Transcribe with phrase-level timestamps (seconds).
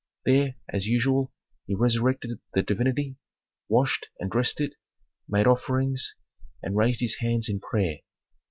[0.25, 1.31] There, as usual,
[1.67, 3.17] he resurrected the divinity,
[3.69, 4.73] washed and dressed it,
[5.29, 6.15] made offerings,
[6.63, 7.99] and raised his hands in prayer.